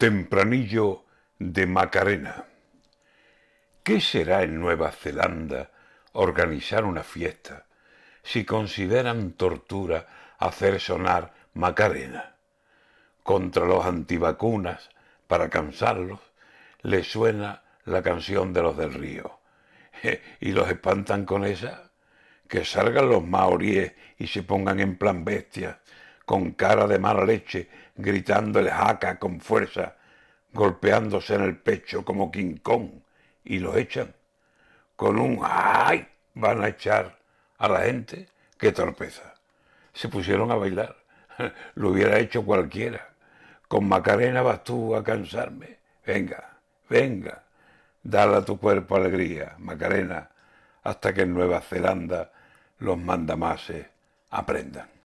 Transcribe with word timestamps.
Tempranillo 0.00 1.04
de 1.38 1.66
Macarena. 1.66 2.46
¿Qué 3.82 4.00
será 4.00 4.42
en 4.44 4.58
Nueva 4.58 4.92
Zelanda 4.92 5.72
organizar 6.12 6.86
una 6.86 7.02
fiesta 7.02 7.66
si 8.22 8.46
consideran 8.46 9.32
tortura 9.32 10.06
hacer 10.38 10.80
sonar 10.80 11.34
Macarena? 11.52 12.36
Contra 13.22 13.66
los 13.66 13.84
antivacunas, 13.84 14.88
para 15.26 15.50
cansarlos, 15.50 16.20
les 16.80 17.06
suena 17.06 17.62
la 17.84 18.02
canción 18.02 18.54
de 18.54 18.62
los 18.62 18.78
del 18.78 18.94
río. 18.94 19.40
¿Y 20.40 20.52
los 20.52 20.70
espantan 20.70 21.26
con 21.26 21.44
esa? 21.44 21.90
Que 22.48 22.64
salgan 22.64 23.10
los 23.10 23.22
maoríes 23.22 23.92
y 24.16 24.28
se 24.28 24.44
pongan 24.44 24.80
en 24.80 24.96
plan 24.96 25.26
bestia 25.26 25.78
con 26.30 26.52
cara 26.52 26.86
de 26.86 27.00
mala 27.00 27.24
leche, 27.24 27.68
gritando 27.96 28.60
el 28.60 28.70
jaca 28.70 29.18
con 29.18 29.40
fuerza, 29.40 29.96
golpeándose 30.52 31.34
en 31.34 31.40
el 31.40 31.56
pecho 31.56 32.04
como 32.04 32.30
Kong, 32.62 32.88
y 33.42 33.58
lo 33.58 33.76
echan. 33.76 34.14
Con 34.94 35.18
un 35.18 35.40
¡ay! 35.42 36.06
van 36.34 36.62
a 36.62 36.68
echar 36.68 37.18
a 37.58 37.68
la 37.68 37.80
gente. 37.80 38.28
¡Qué 38.56 38.70
torpeza! 38.70 39.34
Se 39.92 40.08
pusieron 40.08 40.52
a 40.52 40.54
bailar. 40.54 40.94
Lo 41.74 41.88
hubiera 41.88 42.20
hecho 42.20 42.44
cualquiera. 42.44 43.08
Con 43.66 43.88
Macarena 43.88 44.42
vas 44.42 44.62
tú 44.62 44.94
a 44.94 45.02
cansarme. 45.02 45.78
Venga, 46.06 46.58
venga, 46.88 47.42
dale 48.04 48.36
a 48.36 48.44
tu 48.44 48.56
cuerpo 48.56 48.94
alegría, 48.94 49.56
Macarena, 49.58 50.30
hasta 50.84 51.12
que 51.12 51.22
en 51.22 51.34
Nueva 51.34 51.60
Zelanda 51.60 52.30
los 52.78 52.96
mandamases 52.96 53.84
aprendan. 54.30 54.90